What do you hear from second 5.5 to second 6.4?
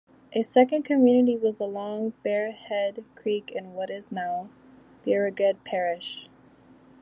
Parish.